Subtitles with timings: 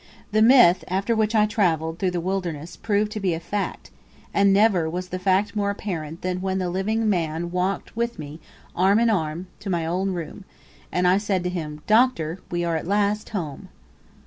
[0.31, 3.91] The myth after which I travelled through the wilderness proved to be a fact;
[4.33, 8.39] and never was the fact more apparent than when the Living Man walked with me
[8.75, 10.43] arm in arm to my old room,
[10.91, 13.69] and I said to him, "Doctor, we are at last HOME!"